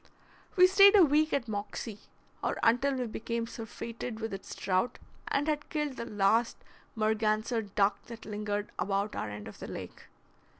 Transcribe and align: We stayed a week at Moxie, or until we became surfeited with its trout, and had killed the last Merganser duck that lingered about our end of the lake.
We 0.55 0.65
stayed 0.65 0.95
a 0.97 1.03
week 1.05 1.31
at 1.31 1.47
Moxie, 1.47 1.99
or 2.43 2.57
until 2.63 2.95
we 2.95 3.05
became 3.05 3.45
surfeited 3.45 4.19
with 4.19 4.33
its 4.33 4.55
trout, 4.55 4.97
and 5.27 5.47
had 5.47 5.69
killed 5.69 5.95
the 5.97 6.07
last 6.07 6.57
Merganser 6.95 7.61
duck 7.61 8.01
that 8.07 8.25
lingered 8.25 8.71
about 8.79 9.15
our 9.15 9.29
end 9.29 9.47
of 9.47 9.59
the 9.59 9.67
lake. 9.67 10.07